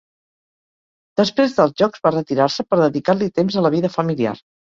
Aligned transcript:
Després 1.21 1.53
dels 1.57 1.75
Jocs 1.83 2.01
va 2.09 2.13
retirar-se 2.15 2.67
per 2.69 2.81
dedicar-li 2.81 3.31
temps 3.41 3.59
a 3.61 3.67
la 3.67 3.73
vida 3.79 3.95
familiar. 3.99 4.35